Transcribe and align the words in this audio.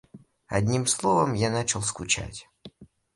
Одним 0.47 0.87
словом, 0.87 1.33
я 1.35 1.51
начал 1.51 1.83
скучать. 1.83 2.49